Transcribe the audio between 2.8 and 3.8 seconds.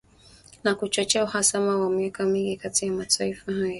ya mataifa hayo.